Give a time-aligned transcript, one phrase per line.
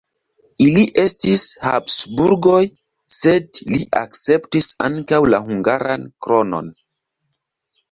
[0.67, 2.63] Ili estis Habsburgoj,
[3.19, 6.75] sed li akceptis ankaŭ la hungaran kronon.